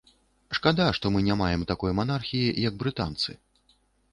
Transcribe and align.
Шкада, 0.57 0.87
што 0.99 1.11
мы 1.17 1.21
не 1.27 1.35
маем 1.41 1.65
такой 1.73 1.93
манархіі, 1.99 2.51
як 2.67 2.81
брытанцы. 2.81 3.31